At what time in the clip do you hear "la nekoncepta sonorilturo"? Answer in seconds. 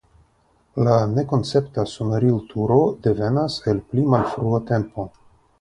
0.87-2.79